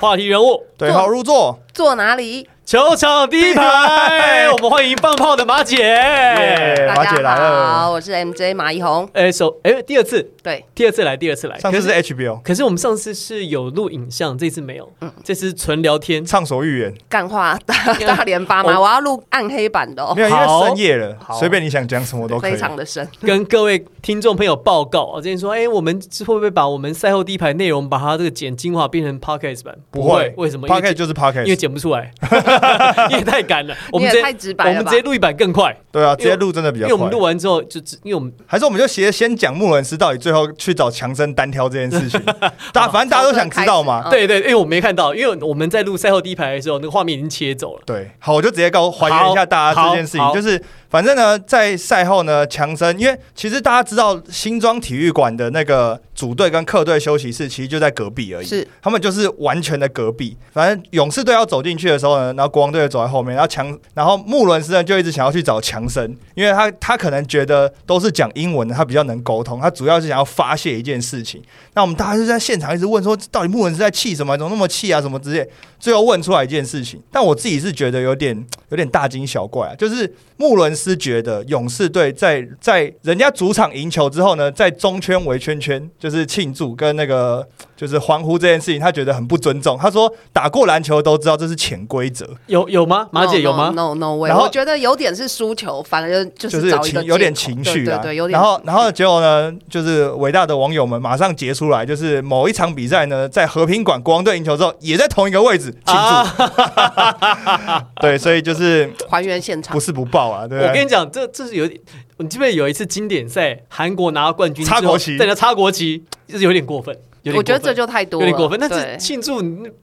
[0.00, 2.48] 话题人物，对号入座，坐哪里？
[2.68, 5.78] 球场第一排，我们欢迎放炮的马姐。
[5.78, 9.08] 耶马姐来了好，我是 MJ 马一红。
[9.14, 11.58] 哎，首哎，第二次，对，第二次来，第二次来。
[11.58, 16.22] 上次是 HBO 可是我们上次是有录影像，这次没有，嗯这次纯聊天。
[16.22, 17.74] 畅所欲言，干话大
[18.06, 18.74] 大连发吗？
[18.78, 22.58] 我我要录暗黑版的哦没，有，因为深夜了好，随便你想讲什么都可以非。
[22.58, 23.08] 常的深。
[23.22, 29.74] 跟各位听众朋友报告我，之前说，哎，我们会不会把我们赛后第一排内容把它这个剪精华变成 podcast 版？
[29.90, 32.12] 不会，为什么？Podcast 就是 Podcast，因为剪不出来，
[33.10, 33.74] 因为太赶了。
[33.92, 37.18] 我们直接你也太直白了我们直接录一版更快，对啊，直接录真的比较快因为我们录。
[37.18, 42.20] 完之后就只因为我们还是我们就先先讲穆伦斯到底最后去找强森单挑这件事情，
[42.72, 44.02] 大家反正大家都想知道嘛。
[44.06, 47.82] 嗯对对，因为我没看到，因为我们在录赛后第一排的时候，那个画面已经切走了。
[47.84, 60.36] 对，好，我就直接告还原一下大家这件事情，就是反正呢，在赛后呢，强森，因为其实大家知道新庄体育馆的那个主队跟客队休息室其实就在隔壁而已，是他们就是完全的隔壁。
[60.52, 71.42] 反正勇士队要走进去的时候呢，然后国王队就走在后面，然后强，然后穆伦斯呢就一直想要去找强森，因为他他可能觉得都是讲英文的，他比较能沟通，他主要是想要发泄一件事情。
[71.74, 74.36] 那我们大家就在现场一直问说，到底穆伦斯在气什么？
[74.38, 75.00] 怎么那么气啊？
[75.00, 75.48] 什么之类。
[75.78, 78.36] 最后问出来一件事情，但我自己是觉得有点
[78.70, 89.76] 有点大惊小怪啊，就是穆伦斯觉得勇士队在在人家主场赢球之后呢，在中圈围圈圈就是庆祝跟那个就是欢呼这件事情，他觉得很不尊重。
[89.76, 93.08] 他说打过篮球都知道这是潜规则，有有吗？
[93.10, 94.28] 马姐有吗？？No No way！
[94.28, 98.38] 然后我觉得有点是输球，反而就就是是有找一个情有点情绪啊，对对对，有点。
[98.38, 105.92] 然后然后结果呢，就是伟大的网友们马上截出来，就是某一场比赛呢，在和平馆国王队赢球之后，也在同一个位置庆祝。
[105.92, 110.67] 啊 对，所以就是还原现场不，是不报啊，对不对？
[110.68, 111.80] 我跟你讲，这这是有点，
[112.18, 115.18] 你记不记得有一次经典赛，韩国拿到冠军之后，插国旗。
[115.18, 116.96] 在那插国旗，就是有点过分。
[117.22, 119.40] 有点我觉得过分这就太多了，有点过分，但是庆祝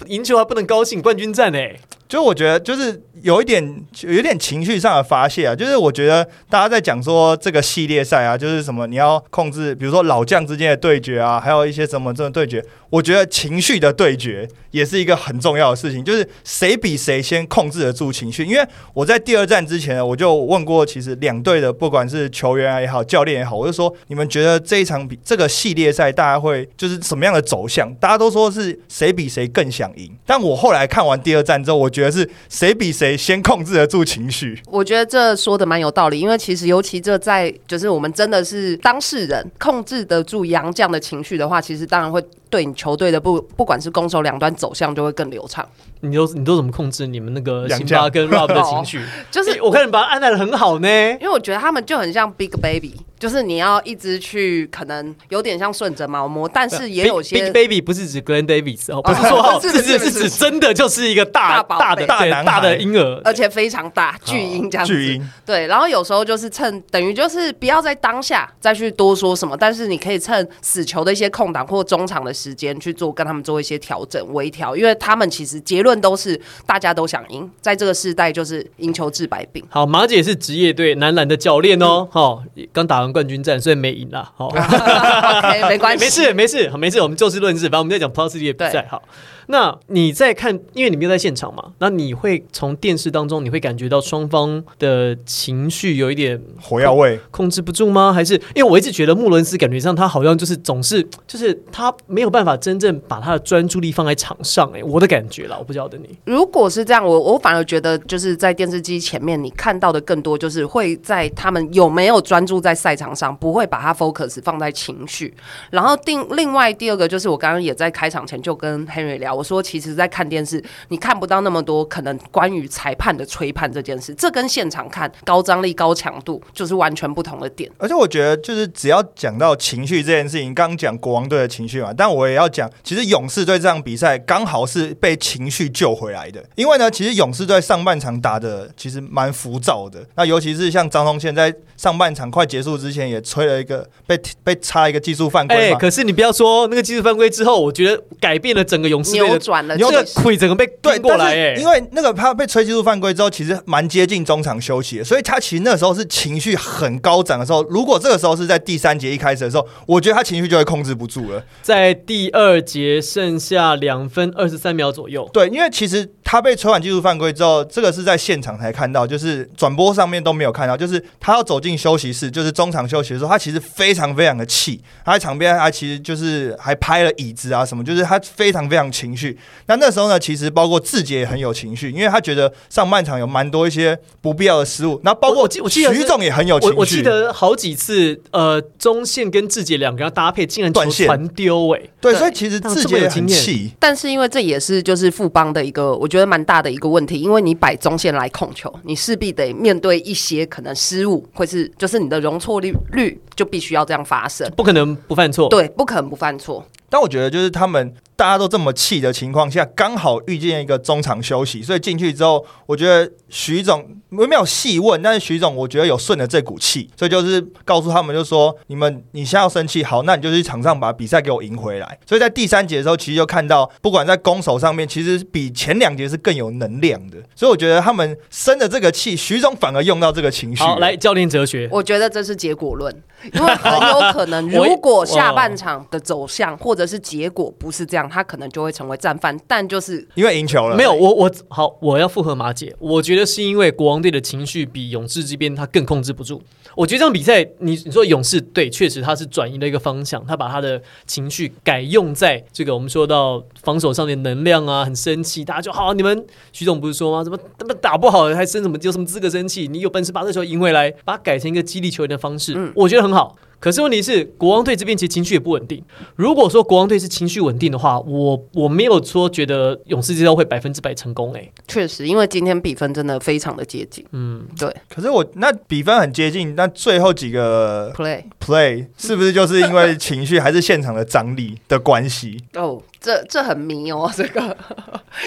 [0.07, 1.75] 赢球还不能高兴，冠军战哎，
[2.07, 18.43] 就我觉得就是有一点有一点情绪上的发泄啊，就是我觉得大家在讲说这个系列赛啊，就是什么你要控制，比如说老将之间的对决啊，还有一些什么这种对决，我觉得情绪的对决也是一个很重要的事情，就是谁比谁先控制得住情绪。
[18.43, 18.63] 因为
[18.93, 27.91] 我在第二站之前，我就问过，其实两队的不管是球员也好，教练也好，我就说你们觉得这一场比这个系列赛大家会就是什么样的走向？
[27.95, 34.61] 大家都说是谁比谁更想赢，但我后来看完第二站之后，我觉得是谁比谁先控制得住情绪。
[34.67, 42.21] 我觉得这说的蛮有道理，因为其实尤其这在就是我们真的是当事人控制得住杨绛的情绪的话，其实当然会
[42.55, 45.67] 对你球队的不不管是攻守两端走向就会更流畅。
[45.99, 49.01] 你都你都怎么控制你们那个杨辛巴跟 Rob 的情绪？
[49.29, 50.87] 就是欸我看你把他安排的很好呢。
[51.19, 59.71] 因为我觉得他们就很像 Big Baby，就是你要一直去，可能有点像顺着毛摸，但是也有些 Big Baby 不是指 Glenn Davis 哦，不是说 号，是
[60.11, 64.93] 指真的就是一个大大宝贝大的大男大的婴儿，而且非常大巨婴这样子。
[64.93, 79.65] 巨婴，对，然后有时候就是趁等于就是不要在当下再去多说什么，但是你可以趁死球的一些空档或中场的时间去做跟他们做一些调整微调，因为他们其实结论都是大家都想赢，在这个时代就是赢球治百病。
[79.67, 88.85] 好，马姐是职业队男篮的教练哦， 好，刚打完冠军战，虽然没赢啦，好， OK，没关系， 没事没事没事，我们就事论事，反正我们在讲 Plus 的比赛。
[88.87, 89.01] 好，
[89.47, 97.19] 那你在看，因为你没有在现场嘛，那你会从电视当中，你会感觉到双方的情绪有一点火药味。
[97.31, 98.11] 控制不住吗？
[98.13, 106.17] 还是因为我一直觉得穆伦斯感觉上他好像就是总是就是他没有办法真正把他的专注力放在场上、哎，我的感觉啦，我不晓得你。
[106.25, 115.33] 如果是这样，我我反而觉得就是在电视机前面，你看到的更多就是会在他们有没有专注在赛场上，不会把他 focus 放在情绪。
[115.69, 127.69] 然后定另外第二个就是我刚刚也在开场前就跟 Henry 聊，我说其实，在看电视你看不到那么多可能关于裁判的吹判这件事，这跟现场看高张力、高强度就是完全不同的点。
[127.77, 136.43] 而且我觉得，就是只要讲到情绪这件事情，刚刚讲国王队的情绪嘛，但我也要讲，其实勇士队这场比赛刚好是被情绪救回来的。
[136.55, 145.79] 因为呢，其实勇士队上半场打的其实蛮浮躁的，那尤其是像张东宪在上半场快结束之前也吹了一个被被插一个技术犯哎、规嘛。
[145.79, 157.63] 可是你不要说那个技术犯规之后，我觉得改变了整个勇士扭转了扭这个这个腿整个被对，过来、哎，因为那个他被吹技术犯规之后，其实蛮接近中场休息的，所以他其实那时候是情绪很高涨的时候。
[157.69, 161.43] 如果这个时候是在第三节一开始的时候，我觉得他情绪就会控制不住了。
[161.61, 165.29] 在第二节剩下两分二十三秒左右。
[165.33, 170.75] 对，因为其实他被吹完技术犯规之后，这个是在现场才看到，就是转播上面都没有看到。
[170.75, 179.37] 就是他要走进休息室，就是中场休息的时候，他其实非常非常的气，他在场边他其实就是还拍了椅子啊什么，就是他非常非常情绪。
[179.67, 186.75] 那那时候呢，其实包括志杰也很有情绪，因为他觉得上半场有蛮多一些不必要的失误，然后包括我记得徐总也很有情绪。
[186.75, 206.63] 我记得好几次，呃，中线跟志杰两个人搭配，竟然断线传丢，哎，对，所以其实志杰很气，但是因为这也是就是富邦的一个，我觉得蛮大的一个问题，因为你摆中线来控球，你势必得面对一些可能失误，或是就是你的容错率率就必须要这样发生，不可能不犯错，对，不可能不犯错。
[206.89, 221.99] 但我觉得就是他们大家都这么气的情况下，刚好遇见一个中场休息，所以进去之后，我觉得徐总没有细问，但是徐总我觉得有顺着这股气，所以就是告诉他们，就说你们你现在要生气，好，那你就去场上把比赛给我赢回来。
[222.05, 227.17] 所以在第三节的时候，其实就看到，不管在攻守上面，其实比前两节是更有能量的。
[227.35, 230.63] 所以我觉得他们生的这个气，徐总反而用到这个情绪。
[230.63, 239.35] 好，来教练哲学，我觉得这是结果论，因为很有可能， 如果下半场的走向或者是结果不是这样，他可能就会成为战犯。
[239.47, 246.41] 但就是因为赢球了，没有我我好，我要附和马姐，我觉得是因为国王队的情绪比勇士这边他更控制不住。
[246.75, 257.23] 我觉得这场比赛，你你说勇士对，确实他是转移了一个方向，他把他的情绪改用在这个我们说到防守上的能量啊，很生气，大家就好，你们徐总不是说吗？
[257.23, 259.67] 怎么怎么打不好还生什么有什么资格生气？
[259.67, 263.35] 你有本事把这球赢回来，把它改成一个激励球员的方式，嗯我觉得很好。
[263.57, 265.83] 可是问题是，国王队这边其实情绪也不稳定。
[266.15, 271.33] 如果说国王队是情绪稳定的话，我我没有说觉得勇士这周会百分之百成功。
[271.33, 274.05] 哎，确实，因为今天比分真的非常的接近。
[274.11, 274.71] 嗯，对。
[274.87, 282.37] 可是我那比分很接近，那最后几个 play play 是不是就是因为情绪还是现场的张力的关系？
[282.53, 282.79] 哦。
[283.05, 284.57] 这这很迷哦， 这个，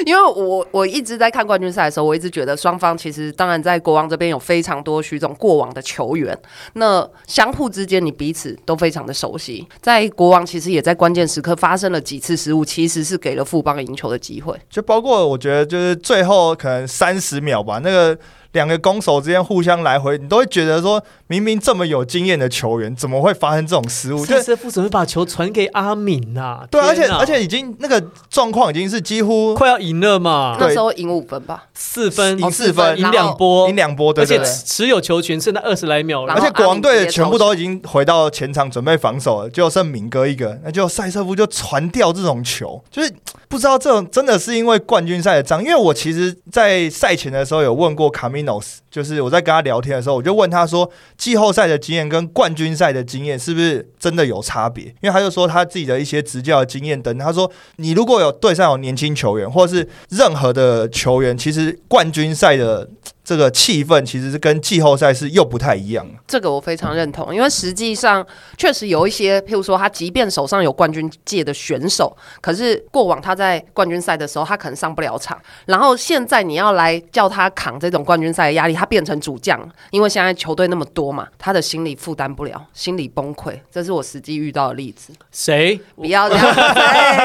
[0.04, 6.36] 因为我我一直在看冠军赛的时候，我一直觉得双方其实当然在国王这边有非常多徐总过往的球员，
[6.72, 18.18] 那相互之间你彼此都非常的熟悉，在国王其实也在关键时刻发生了几次失误，其实是给了富邦赢球的机会，就包括我觉得就是最后可能三十秒吧，那个。
[18.52, 24.24] 两个攻守之间互相来回，你都会觉得说，明明这么有经验的球员，怎么会发生这种失误？
[24.24, 26.66] 就是副总会把球传给阿敏呐。
[26.70, 30.56] 对，而且而且已经那个状况已经是几乎快要赢了嘛。
[30.58, 36.34] 那时候赢五分吧，四分赢四分，赢两波，赢两波，对而且持有球权剩那二十来秒了。
[36.34, 43.12] 而且国王队全部都已经回到前场准备防守了，就剩敏哥一个，那就塞瑟夫就传掉这种球，就是
[43.48, 45.62] 不知道这种真的是因为冠军赛的章。
[45.62, 49.18] 因为我其实，在赛前的时候有问过卡米诺斯，就是。
[49.18, 50.88] 我在跟他聊天的时候，我就问他说
[51.18, 57.18] ：“季后赛的经验跟冠军赛的经验是不是真的有差别？”因为他就说他自己的一些执教的经验等。
[57.18, 62.88] 他说：“你如果有队上有年轻球员，或是任何的球员，其实冠军赛的。”
[63.28, 66.06] 这个气氛其实是跟季后赛是又不太一样。
[66.26, 68.26] 这个我非常认同，因为实际上
[68.56, 79.60] 确实有一些，譬如说他即便手上有冠军界的选手，可是过往他在冠军赛的时候他可能上不了场，然后现在你要来叫他扛这种冠军赛的压力，他变成主将，
[79.90, 83.58] 因为现在球队那么多嘛，他的心理负担不了，心理崩溃。
[83.72, 85.12] 这是我实际遇到的例子。
[85.32, 85.80] 谁？
[85.96, 86.54] 不要这样，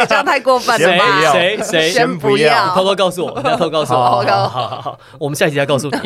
[0.10, 1.32] 这样太过分了吧？
[1.32, 1.60] 谁？
[1.62, 1.90] 谁？
[1.92, 4.00] 先不要，偷偷告诉我，偷偷告诉我。
[4.00, 5.98] 好好好好，我们下一期再告诉你。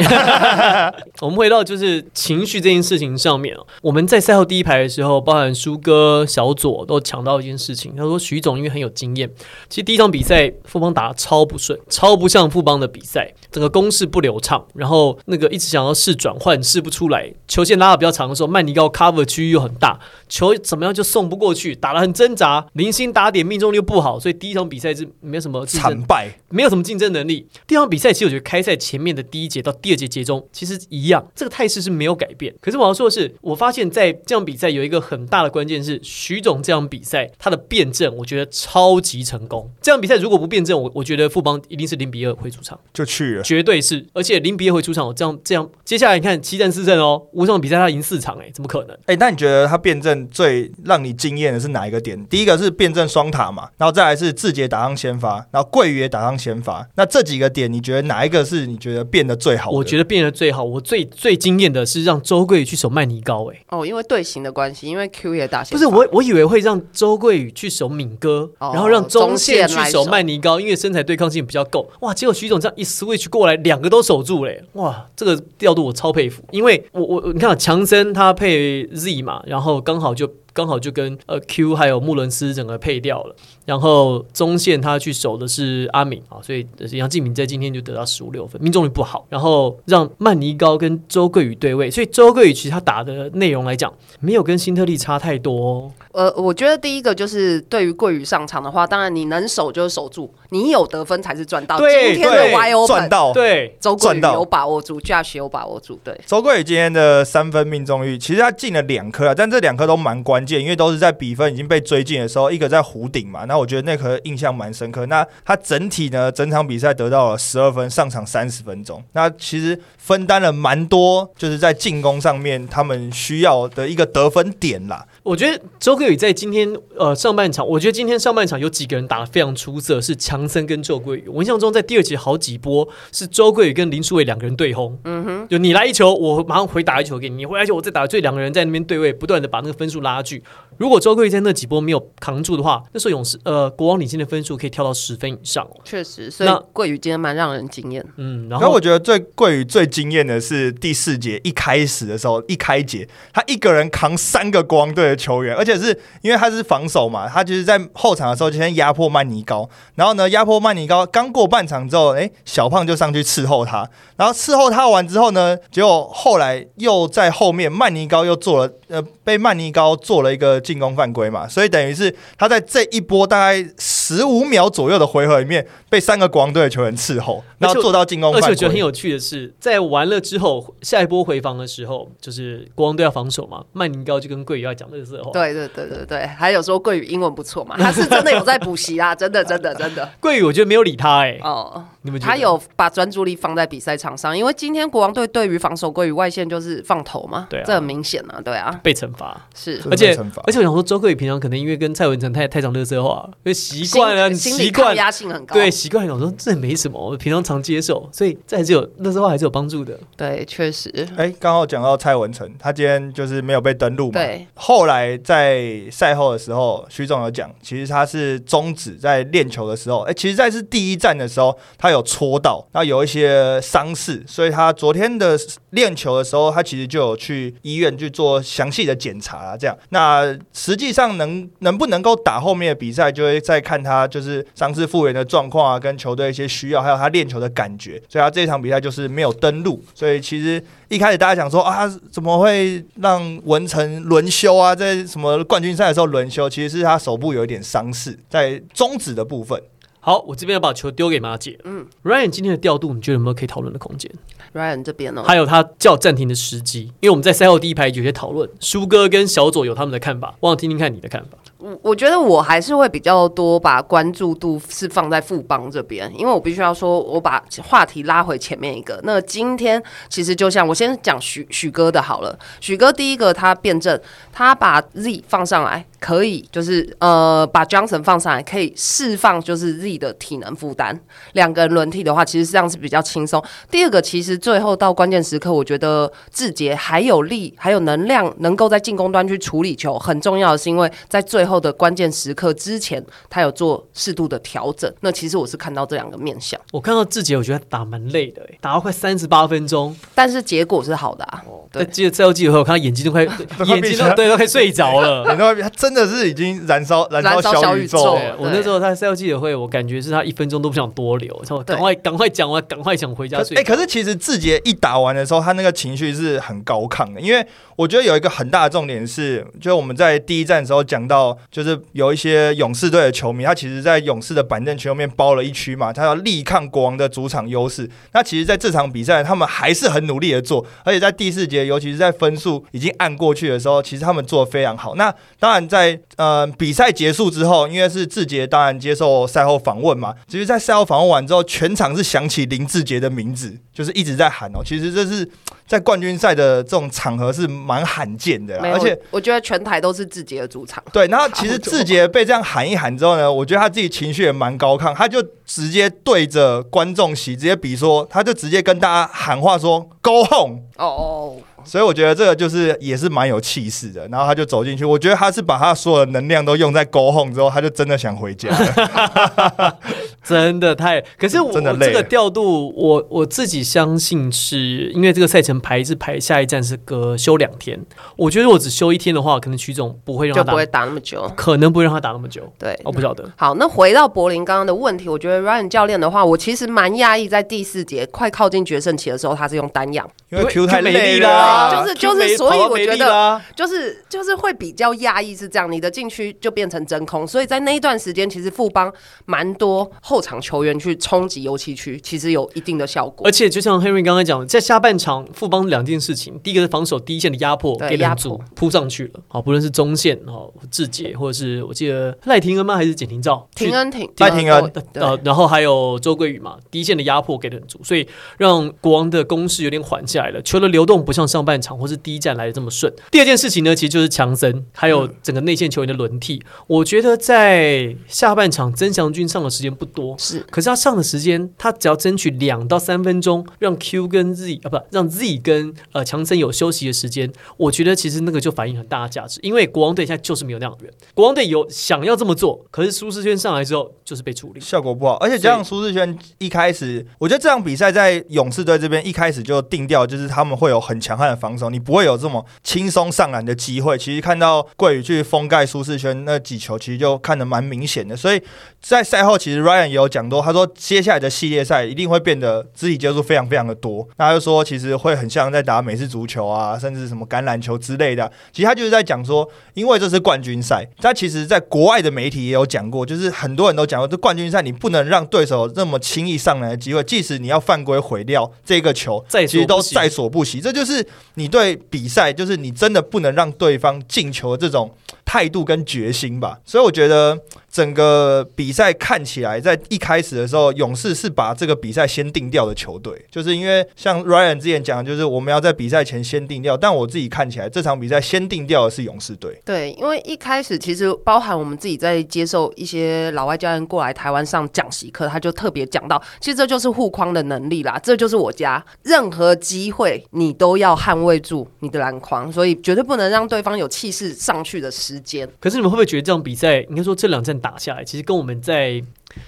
[1.22, 7.96] 我们回到就是情绪这件事情上面我们在赛后第一排的时候，包含舒哥、小左都抢到一件事情。
[7.96, 9.30] 他说徐总因为很有经验，
[9.70, 27.48] 其实第一场比赛富邦打超不顺，超不像富邦的比赛，整个攻势不流畅，然后那个一直想要试转换试不出来，球线拉的比较长的时候，曼尼高 cover 区域又很大，球怎么样就送不过去，打的很挣扎，零星打点命中率又不好，所以第一场比赛是没有什么惨败，没有什么竞争能力。
[27.66, 32.54] 第二场比赛其实我觉得开赛前面的第一节到第二节节中其实一样，这个态势是没有改变。
[32.62, 39.72] 可是我要说的是，我发现，在这场比赛有一个很大的关键是徐总这场比赛他的辩证，我觉得超级成功。
[39.82, 44.06] 这场比赛如果不辩证，我我觉得富邦一定是零比二会出场，就去了，绝对是。
[44.14, 48.98] 而且零比二会出场，我这样这样，接下来你看七战四胜哦，五场比赛他赢四场，哎，怎么可能？
[49.06, 52.24] 哎，那你觉得他辩证最让你惊艳的是哪一个点？
[52.28, 59.72] 第一个是辩证双塔嘛，然后再来是志杰打上先发，然后桂鱼打上先发，那这几个点你觉得哪一个是你觉得变得最好？
[59.72, 71.90] 我觉得变得最好，我最最惊艳的是让周桂宇去守曼尼高，哎，哦，因为队形的关系，因为 Q 也打不是我，我以为会让周桂宇去守敏哥，然后让中线去守曼尼高，因为身材对抗性比较够。
[72.02, 80.32] 哇，结果徐总这样一 switch 过来，两个都守住嘞，哇，这个调度我超佩服，因为我我你看强森他配 Z 嘛，然后刚好就。
[80.58, 83.36] 刚好就跟呃 Q 还有穆伦斯整个配掉了。
[83.64, 89.28] 然后中线他去守的是阿敏啊，所以杨敬敏在今天就得到十五六分，命中率不好。
[89.30, 95.92] 然后让曼尼高跟周桂宇对位，所以周桂宇其实他打的内容来讲，没有跟辛特利差太多。
[96.14, 101.78] 呃，我觉得第一个就是对于桂宇上场的话，当然你能守就是守住，你有得分才是赚到。
[101.78, 103.32] 对今天的 Y O 赚到。
[103.34, 106.20] 对，周桂宇有把握住，Josh 有把握住，对。
[106.26, 113.44] 周桂宇今天的三分命中率，其实他进了两颗啊，但这两颗都蛮关键，因为都是在比分已经被追进的时候，一个在弧顶嘛。
[113.44, 115.06] 那我觉得那颗印象蛮深刻。
[115.08, 119.04] 那他整体呢，整场比赛得到了十二分，上场三十分钟。
[119.12, 125.06] 那其实分担了蛮多，就是在进攻上面他们需要的一个得分点啦。
[125.24, 131.28] 我觉得周桂宇在今天呃上半场，我觉得今天上半场有几个人打得非常出色，是强森跟周桂宇。
[131.28, 140.37] 我印象中在第二节好几波是周桂宇跟林书伟两个人对轰，嗯哼，就你来一球，我马上回打一球给你，你回来一球我再打一球，所以两个人在那边对位，不断的把那个分数拉锯。
[140.40, 140.44] 去
[140.78, 145.78] 如果周桂宇在那几波没有扛住的话，那时候勇士呃国王领先的分数可以跳到十分以上哦。
[145.84, 148.06] 确实，所以那桂宇今天蛮让人惊艳。
[148.18, 173.66] 嗯，然后然后我觉得最桂宇最惊艳的是第四节一开始的时候，一开节他一个人扛三个国王队的球员，而且是因为他是防守嘛，他就是在后场的时候就先压迫曼尼高，然后呢压迫曼尼高，刚过半场之后，哎，小胖就上去伺候他，然后伺候他完之后呢，结果后来又在后面曼尼高又做了，呃，被曼尼高做了一个进攻犯规嘛，所以等于是他在这一波大概
[174.08, 178.42] 十五秒左右的回合里面，被三个国王队的球员伺候，然后做到进攻犯。
[178.42, 185.32] 而且我觉得很有趣的是，在完了之后，下一波回防的时候，就是国王队要防守嘛，曼宁高就跟桂宇要讲乐色话。
[185.32, 190.10] 对对对对对，还有说桂宇英文不错嘛， 他是真的有在补习啊， 真的真的真的。
[190.22, 197.64] 桂宇我觉得没有理他哎、哦，你们他有把专注力放在比赛场上，因为今天国王队对于防守桂宇外线就是放头嘛，对啊。
[197.68, 199.82] 这很明显啊，对啊，被惩罚，是。
[199.82, 206.08] 是而且而且我想说，周桂宇平常可能因为跟蔡文成太太讲乐色话，因为习惯了，习惯压性很高，对习惯。
[206.08, 210.00] 我说这也没什么，我平常常接受，所以这还是有那时候还是有帮助的。
[210.16, 214.14] 对，确实，哎，刚好讲到蔡文成，他今天就是没有被登录嘛。
[214.14, 225.38] 对，后来在赛后的时候，徐总有讲，其实他是中指在练球的时候，哎，其实在是第一站的时候，他有戳到，那有一些伤势，所以他昨天的
[225.72, 229.78] 练球的时候，他其实就有去医院去做详细的检查啊，这样。
[229.90, 238.02] 那实际上能能不能够打后面的比赛，就会再看他就是伤势复原的状况啊，跟球队一些需要，还有他练球的感觉。
[238.08, 244.76] 所以他这场比赛就是没有登录，所以其实一开始大家讲说啊，怎么会让文成轮休啊？
[244.76, 249.60] 在什么冠军赛的时候轮休，其实是他手部有一点伤势，在中指的部分。
[250.00, 251.60] 好，我这边要把球丢给马姐。
[251.66, 254.10] 嗯，Ryan 今天的调度，你觉得有没有可以讨论的空间
[254.54, 261.38] ？Ryan 这边呢，还有他叫暂停的时机，因为我们在赛后第一排有些讨论，舒哥跟小左有他们的看法，我想听听看你的看法。
[261.60, 269.00] 我我觉得我还是会比较多把关注度是放在富邦这边，因为我必须要说，我把话题拉回前面一个。
[269.04, 274.00] 那今天其实就像我先讲许许哥的好了，许哥第一个他辩证，
[274.32, 281.00] 他把 Z 放上来，可以就是呃把 Johnson 放上来，可以释放就是 Z 的体能负担。
[281.34, 283.44] 两个人轮替的话，其实这样是比较轻松。
[283.72, 294.92] 第二个，其实最后到关键时刻，我觉得志杰还有力，还有能量，能够在进攻端去处理球，很重要的是因为在最后的关键时刻之前，他有做适度的调整。
[295.02, 299.96] 那其实我是看到这两个面相，我看到志杰，我觉得打蛮累的、欸，打到快三十八分钟。
[300.14, 301.44] 但是结果是好的啊。
[301.70, 303.24] 对在记得赛后记者会，我看他眼睛都快
[303.66, 305.26] 眼睛都对都快睡着了。
[305.62, 313.64] 他真的是已经燃烧燃烧小宇宙我那时候他赛后记者会，我感觉是他一分钟都不想多留，然后赶快赶快讲完，赶快想回家睡可哎、。
[313.64, 327.90] 可是其实志杰一打完的时候，他那个情绪是很高亢的，因为我觉得有一个很大的重点是，就是我们在第一站的时候讲到，就是有一些勇士队的球迷，他其实在勇士的板凳区后面包了一区嘛，他要力抗国王的主场优势。
[328.14, 334.96] 那其实在这场比赛，他们还是很努力的做，而且在第四节，尤其是在分数已经按过去的时候，其实他们做的非常好。
[334.96, 344.62] 那当然在呃比赛结束之后，因为是志杰当然接受赛后访问嘛，其实，在赛后访问完之后，全场是响起林志杰的名字，就是一直在喊哦。
[344.66, 345.28] 其实这是
[345.66, 348.98] 在冠军赛的这种场合是蛮罕见的啦，而且。
[349.10, 350.84] 我觉得全台都是志杰的主场。
[350.92, 360.60] 对，然后其实志杰被这样喊一喊之后呢，我觉得他自己情绪也蛮高亢，他就直接对着观众席直接比说，他就直接跟大家喊话说 “Go home”。
[360.78, 369.78] 哦哦，所以我觉得这个就是也是蛮有气势的，然后他就走进去，我觉得他是把他所有的能量都用在 Go home 之后，他就真的想回家了。
[370.28, 377.80] 真的太，可是我真的这个调度，我我自己相信是因为这个赛程排是排下一站是隔休两天，
[378.16, 381.32] 我觉得我只休一天的话，可能曲总不会让他打就不会，打那么久。
[381.36, 383.24] 可能不会让他打那么久，对，我不晓得。
[383.36, 398.92] 好，那回到柏林刚刚的问题，我觉得 Ryan 教练的话，我其实蛮讶异，在第四节快靠近决胜期的时候，他是用单阳，因为 Q 太累力啦，就是就是所以我觉得就是就是会比较讶异是这样，你的禁区就变成真空，所以在那一段时间，其实富邦
[399.26, 403.32] 蛮多后场球员去冲击油漆区，其实有一定的效果而。
[403.32, 412.76] 且就像 Henry 刚才讲，在下半场富邦两件事情，第一个是防守第一线的压迫给两组扑上去了，好，不论是中线哦志杰，或者是我记得赖廷恩吗？
[412.76, 413.48] 还是简廷照？
[413.56, 418.08] 廷恩挺赖廷恩呃，然后还有周桂宇嘛，第一线的压迫给的很足，所以
[418.38, 420.42] 让国王的攻势有点缓下来了。
[420.42, 422.92] 球的流动不像上半场或是第一站来的这么顺。
[423.12, 426.42] 第二件事情呢，其实就是强森还有整个内线球员的轮替。
[426.68, 444.60] 我觉得在下半场曾祥军上的时间不多，是可是他上的时间，他只要争取两到三分钟，让 Q 跟 Z 啊不让 Z 跟呃强森有休息的时间，我觉得其实那个就反映很大的价值，因为国王队现在就是没有那样的人，国王队有想要这么做，可是舒适圈上来之后就是被处理。
[444.60, 453.98] 效果不好，而且加上舒适圈一开始，我觉得这场比赛在勇士队这边一开始就定调，就是他们会有很强悍的防守，你不会有这么轻松上篮的机会。
[453.98, 458.16] 其实看到桂宇去封盖舒适圈那几球，其实就看得蛮明显的。
[458.16, 458.42] 所以
[458.82, 464.08] 在赛后，其实 Ryan 也有讲多，他说接下来的系列赛一定会变得肢体接触非常非常的多。
[464.18, 468.32] 那他就说，其实会很像在打美式足球啊，甚至什么橄榄球之类的。
[468.52, 480.62] 其实他就是在讲说，因为这是冠军赛，他其实在国外的媒体也有讲过，就是很多人都讲过，这冠军赛你不能让对手有这么轻易上来的机会，即使你要犯规毁掉这个球，其实都在所不惜。
[480.62, 484.94] 这就是你对比赛，就是你真的不能让对方进球的这种
[485.28, 486.58] 态度跟决心吧。
[486.66, 487.38] 所以我觉得
[487.70, 496.78] 整个比赛看起来，在一开始的时候，勇士是把这个比赛先定掉的球队，就是因为像 Ryan 之前讲，就是我们要在比赛前先定掉。
[496.78, 499.62] 但我自己看起来，这场比赛先定掉的是勇士队。
[499.66, 515.17] 对，因为一开始其实包含我们自己在接受一些老外教练过来台湾上讲习课，他就特别讲到，其实这就是护框的能力啦，这就是我家，任何机会你都要捍卫住你的篮筐，所以绝对不能让对方有气势上去的时
[515.60, 519.02] 可是你们会不会觉得这场比赛，应该说这两战打下来，其实跟我们在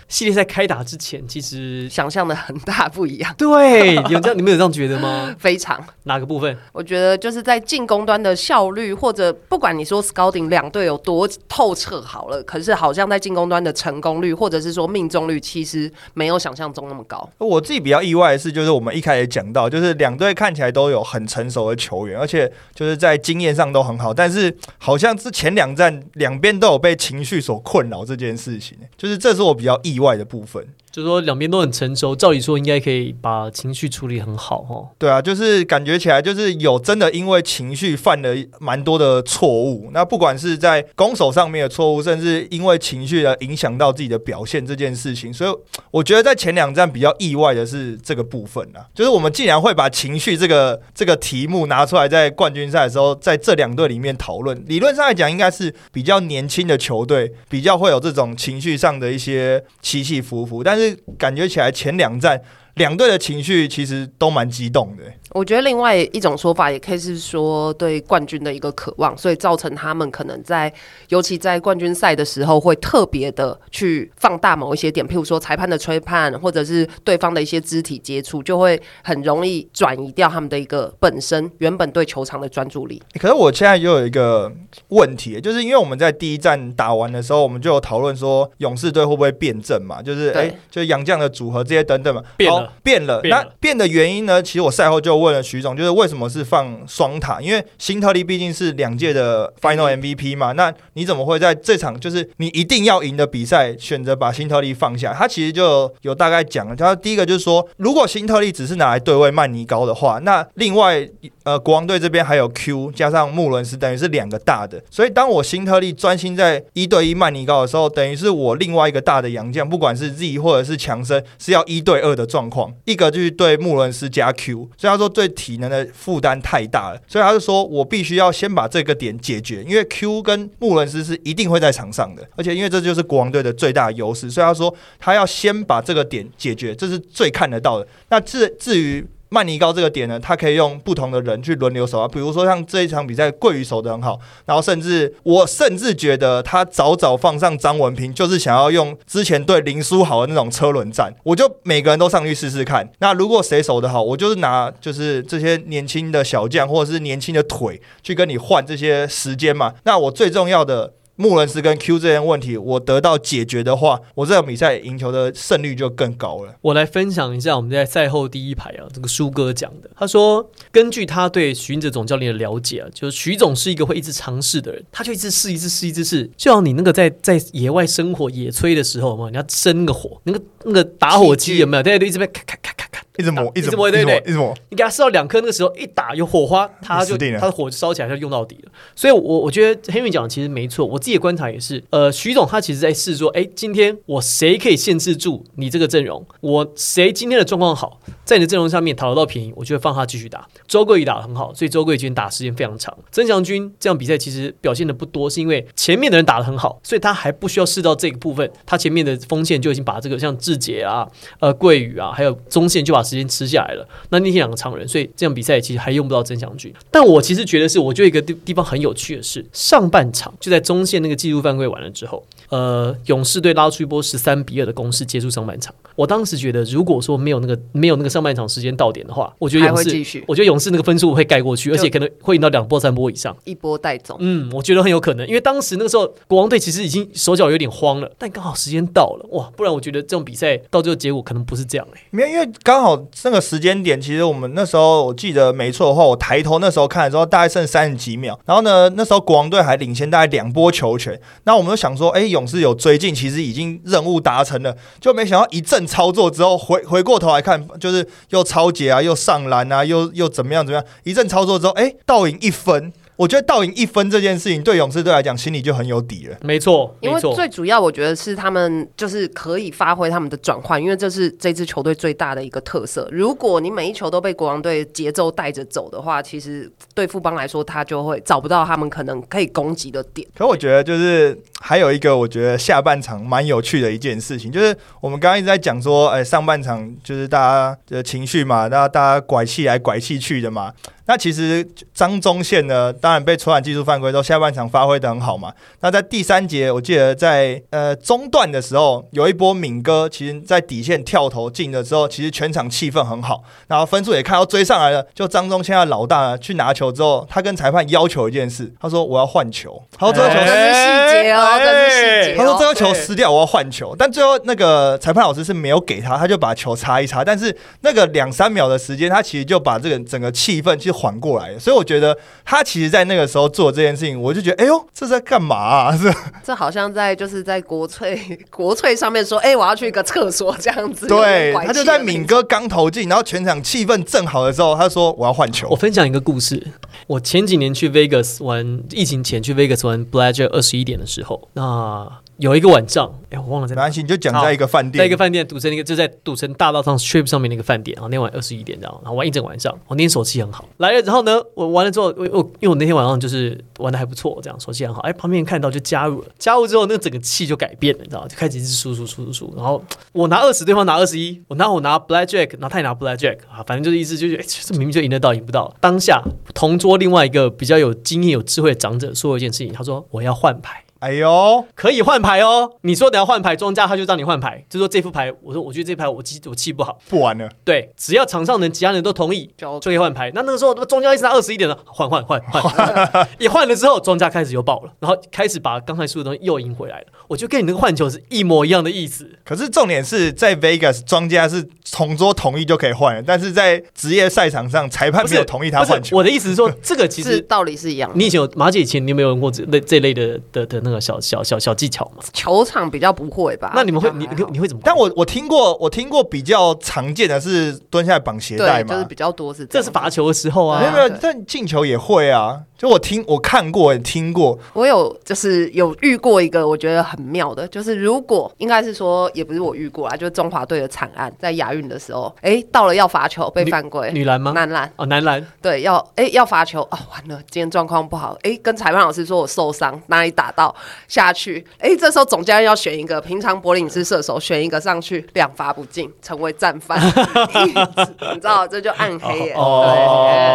[0.08, 5.36] 系列赛开打之前，其实想象的很大不一样，对 有这样，你们有这样觉得吗？
[5.40, 5.80] 非常。
[6.04, 6.58] 哪个部分？
[6.72, 17.30] 我觉得就是在进攻端的效率，或者不管你说 scouting 两队有多透彻好了，可是好像在进攻端的成功率，或者是说命中率，其实没有想象中那么高。
[17.38, 30.68] 我自己比较意外的是，就是我们一开始讲到，就是两队看起来都有很成熟的球员，而且就是在经验上都很好，但是好像之前两战两边都有被情绪所困扰这件事情，就是这是我比较较意外的部分。
[31.00, 34.90] 就说两边都很成熟，照理说应该可以把情绪处理很好哦。
[34.98, 45.54] 对啊，就是感觉起来就是有真的因为情绪犯了蛮多的错误，那不管是在攻守上面的错误，甚至因为情绪而影响到自己的表现这件事情，所以
[45.92, 54.62] 我觉得在前两站比较意外的是这个部分啊，就是我们竟然会把情绪这个这个题目拿出来在冠军赛的时候，在这两队里面讨论。
[54.68, 62.42] 理论上来讲，应该是比较年轻的球队比较会有这种情绪上的一些起起伏伏，但是感觉起来前两站
[62.80, 65.04] 两队的情绪其实都蛮激动的。
[65.32, 70.74] 我觉得另外一种说法也可以是说对冠军的一个渴望，所以造成他们可能在，
[71.10, 83.00] 尤其在冠军赛的时候会特别的去放大某一些点，譬如说裁判的吹判，或者是对方的一些肢体接触，就会很容易转移掉他们的一个本身原本对球场的专注力。
[83.20, 84.52] 可是我现在又有一个
[84.88, 92.74] 问题，就是因为我们在第一站打完的时候，我们就有讨论说勇士队会不会变阵嘛，就是对哎、就是杨将的组合这些等等嘛，变了了。
[92.84, 94.42] 变了那变的原因呢？
[94.42, 97.42] 其实我赛后就问了徐总，就是为什么是放双塔？
[97.42, 105.14] 因为新特利毕竟是两届的 Final MVP 嘛，那你怎么会在这场就是你一定要赢的比赛，选择把新特利放下？
[105.14, 111.08] 他其实就有大概讲了，他第一个就是说，如果新特利只是拿来对位曼尼高的话，那另外
[111.50, 114.80] 呃，国王队这边还有 Q 加上穆伦斯，等于是两个大的。
[114.92, 137.88] 所以当我辛特利专心在一对一曼尼高的时候，等于是我另外一个大的洋将，不管是 Z 或者是强森，是要一对二的状况，一个就是对穆伦斯加 Q，所以他说对体能的负担太大了，所以他就说我必须要先把这个点解决，因为 Q 跟穆伦斯是一定会在场上的，而且因为这就是国王队的最大优势，所以他说他要先把这个点解决，这是最看得到的。
[138.10, 152.90] 那至至于曼尼高这个点呢，他可以用不同的人去轮流守啊，比如说像这一场比赛，桂宇守得很好，然后甚至我甚至觉得他早早放上张文平，就是想要用之前对林书豪的那种车轮战，我就每个人都上去试试看。
[153.00, 159.74] 那如果谁守得好，我就是拿就是这些年轻的小将或者是年轻的腿去跟你换这些时间嘛。
[159.84, 160.94] 那我最重要的。
[161.20, 166.56] 穆伦斯跟 Q 这些问题，我得到解决的话，我这场比赛赢球的胜率就更高了。
[166.62, 181.84] 我来分享一下我们在赛后第一排啊，这个舒哥讲的，他说根据他对徐云哲总教练的了解啊，就是徐总是一个会一直尝试的人，他就一直试，一直试，一直试，就像你那个在在野外生火野炊的时候嘛，你要生个火，那个那个打火机有没有？
[181.84, 182.89] 大家都一直在咔咔咔咔咔。
[183.20, 184.56] 一直磨，一直磨，对对，一直磨。
[184.70, 188.72] 你给他试到两颗，那个时候一打有火花，他就他的火就烧起来，就用到底了。
[188.96, 191.84] 所以，我我觉得黑米讲的其实没错，我自己的观察也是。
[191.90, 196.26] 呃，徐总他其实在试说，哎，今天我谁可以限制住你这个阵容？
[196.40, 200.48] 我谁今天的状况好，在你的阵容上面讨得到便宜，我就会放他继续打。
[200.66, 202.98] 周桂宇打的很好，所以周桂宇今天打时间非常长。
[203.12, 208.50] 曾祥军这样比赛其实表现的不多，是因为前面的人打的很好，所以他还不需要试到这个部分。
[208.66, 211.08] 他前面的锋线就已经把这个像志杰啊、
[211.40, 213.88] 呃桂宇啊，还有中线就把时间吃下来了。
[214.10, 216.74] 那那天两个常人，所以这场比赛其实还用不到曾祥军。
[216.92, 225.74] 但我其实觉得是，我觉得一个地地方很有趣的是，上半场就在中线那个技术犯规完了之后，呃，勇士队拉出一波十三比二的攻势结束上半场。
[225.96, 234.18] 我当时觉得，如果说没有那个没有那个上半场时间到点的话，我觉得勇士，我觉得勇士那个分数会盖过去，而且可能会赢到两波三波以上，一波带走。
[234.20, 239.52] 嗯，我觉得很有可能，因为当时那个时候国王队其实已经手脚有点慌了，但刚好时间到了，哇！
[239.58, 244.00] 不然我觉得这种比赛到最后结果可能不是这样哎，没有，因为刚好那个时间点。
[244.00, 248.40] 其实我们那时候我记得没错的话，我抬头那时候看的时候，大概剩三十几秒。
[248.46, 251.20] 然后呢，那时候国王队还领先大概两波球权。
[251.44, 254.76] 那我们就想说，哎，勇士有追进，其实已经任务达成了。
[255.00, 260.86] 就没想到一阵操作之后，回 回过头来看，就是又超节啊，又上篮啊，又又怎么样怎么样？
[261.04, 262.92] 一阵操作之后，哎，倒赢一分。
[263.20, 266.38] 我觉得倒赢一分这件事情，对勇士队来讲，心里就很有底了。
[266.42, 273.10] 没错，因为最主要，我觉得是他们就是可以发挥他们的转换，因为这是这支球队最大的一个特色。
[273.12, 280.26] 如果你每一球都被国王队节奏带着走的话，其实对富邦来说，他就会找不到他们可能可以攻击的点。
[280.38, 290.72] 可我觉得，就是还有一个，我觉得下半场蛮有趣的一件事情，就是我们刚刚一直在讲说，哎，上半场就是大家的情绪嘛，大家大家拐气来拐气去的嘛。
[291.10, 295.52] 那其实张宗宪呢，当然被传染技术犯规之后，下半场发挥的很好嘛。
[295.80, 305.04] 那在第三节，我记得在呃中段的时候，有一波敏哥，其实在底线跳投进的时候，其实全场气氛很好，然后分数也看到追上来了。
[305.16, 309.82] 就张宗宪的老大去拿球之后，他跟裁判要求一件事，他说我要换球。
[309.98, 312.36] 他说这个球是细节哦，这是细节。
[312.38, 313.96] 他说这个球失掉，我要换球。
[313.98, 317.26] 但最后那个裁判老师是没有给他，他就把球擦一擦。
[317.26, 320.99] 但是那个两三秒的时间，他其实就把这个整个气氛就。
[321.00, 325.56] 缓过来，所以我觉得他其实，在那个时候做这件事情，我就觉得，哎呦，这在干嘛？
[325.56, 325.98] 啊？
[325.98, 328.20] 是 这好像在就是在国粹
[328.52, 331.08] 国粹上面说，哎，我要去一个厕所这样子。
[331.08, 335.70] 对，他就在敏哥刚投进，然后全场气氛正好的时候，他说我要换球。
[335.70, 336.68] 我分享一个故事，
[337.08, 342.20] 我前几年去 Vegas 玩，疫情前去 Vegas 玩 b l a d g e r 二十一点的时候，那。
[342.40, 343.88] 有一个晚上，哎，我忘了在哪。
[343.88, 348.10] 你就讲在一个饭店，在一个饭店赌城那个就在赌城大道上 Strip 上面那个饭店然后。
[348.10, 349.72] 那晚二十一点，这样然后玩一整晚上。
[349.88, 355.02] 我那天手气很好，来了之后呢，我玩了之后，我我因为我那天晚上就是玩的还不错，这样手气很好。
[355.02, 358.28] 哎，旁边看到就加入了，加入之后那个整个气就改变了，你知道吗？
[358.28, 359.54] 就开始一直输输输输输。
[359.56, 365.76] 然后我拿二十，对方拿二十一，我拿我拿 Black Jack，然后他也拿 Black Jack 啊，反正就是意思就是，哎，这明明就赢得到，赢不到。
[365.80, 366.24] 当下
[366.56, 370.84] 同桌另外一个比较有经验、有智慧的长者说了一件事情，他说我要换牌。
[371.00, 372.74] 哎呦，可以换牌哦！
[372.82, 377.50] 你说等下换牌，庄家他就让你换牌，就说这副牌，我说我觉得这牌我气我气不好，不玩了。
[377.64, 380.30] 对，只要场上人其他人都同意，就可以换牌。
[380.36, 387.06] 那那个时候，庄家一直拿二十一点了，换换换换， 一换了之后，庄家开始又爆了，然后开始把刚才输的东西又赢回来了。
[387.30, 389.30] 我就跟你那个换球是一模一样的意思。
[389.46, 396.18] 可是重点是在 Vegas，庄家是同桌同意就可以换，但是在职业赛场上，裁判没有同意他换球。
[396.18, 398.12] 我的意思是说，这个其实道理是一样。
[398.16, 402.24] 你以前有马姐以前，你有没有用过这类这类的的的那个小小小小技巧吗？
[402.34, 403.72] 球场比较不会吧？
[403.76, 404.82] 那你们会你你你会怎么？
[404.84, 412.62] 但我我听过，我听过比较常见的是蹲下来绑鞋带嘛，就是比较多是这是罚球的时候啊，没有没有，但进球也会啊。
[412.80, 424.54] 就我听我看过也听过，我有就是有遇过一个我觉得很妙的，就是如果应该是说也不是我遇过啦，就是中华队的惨案，在亚运的时候，哎，到了要罚球被犯规，女篮吗？
[424.54, 424.90] 男篮。
[424.96, 425.46] 哦，男篮。
[425.62, 430.74] 对，要哎要罚球哦，完了，今天状况不好，哎，跟裁判老师说我受伤，哪里打到？
[431.10, 436.98] 下去，哎，这时候总教练要选一个，平常柏林是射手，选一个上去两罚不进，成为战犯，
[438.34, 439.84] 你知道这就暗黑耶，哦。